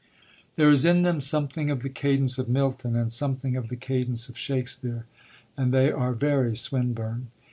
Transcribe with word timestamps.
There 0.55 0.71
is 0.71 0.83
in 0.83 1.03
them 1.03 1.21
something 1.21 1.69
of 1.69 1.83
the 1.83 1.89
cadence 1.89 2.39
of 2.39 2.49
Milton 2.49 2.95
and 2.95 3.13
something 3.13 3.55
of 3.55 3.69
the 3.69 3.75
cadence 3.75 4.29
of 4.29 4.35
Shakespeare, 4.35 5.05
and 5.55 5.71
they 5.71 5.91
are 5.91 6.13
very 6.13 6.55
Swinburne. 6.55 7.27